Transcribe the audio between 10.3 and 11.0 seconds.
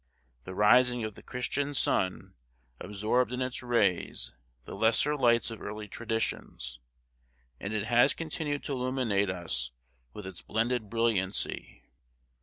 blended